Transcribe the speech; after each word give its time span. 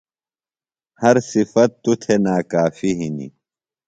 ہر 1.01 1.15
صِفت 1.31 1.71
توۡ 1.83 1.97
تھےۡ 2.01 2.19
ناکافی 2.25 2.91
ہِنیۡ۔ 2.99 3.33